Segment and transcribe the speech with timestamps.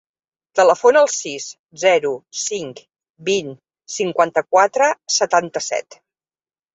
[0.59, 1.49] Telefona al sis,
[1.81, 2.13] zero,
[2.43, 2.81] cinc,
[3.27, 3.51] vint,
[3.97, 5.99] cinquanta-quatre, setanta-set.